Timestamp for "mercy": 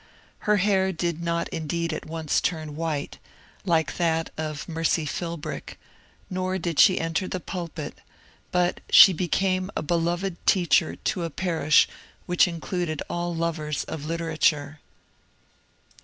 4.67-5.05